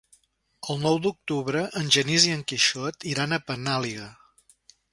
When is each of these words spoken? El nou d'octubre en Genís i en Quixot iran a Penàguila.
El 0.73 0.79
nou 0.85 0.95
d'octubre 1.03 1.61
en 1.81 1.93
Genís 1.97 2.25
i 2.29 2.33
en 2.37 2.43
Quixot 2.53 3.07
iran 3.13 3.37
a 3.37 3.39
Penàguila. 3.51 4.09